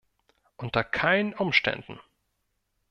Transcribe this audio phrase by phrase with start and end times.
[0.57, 1.99] Unter keinen Umständen!